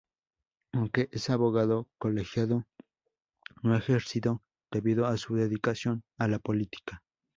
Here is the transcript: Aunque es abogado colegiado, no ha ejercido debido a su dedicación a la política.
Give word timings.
Aunque 0.73 1.09
es 1.11 1.29
abogado 1.29 1.87
colegiado, 1.99 2.65
no 3.61 3.75
ha 3.75 3.77
ejercido 3.77 4.41
debido 4.71 5.05
a 5.05 5.15
su 5.17 5.35
dedicación 5.35 6.03
a 6.17 6.27
la 6.27 6.39
política. 6.39 7.03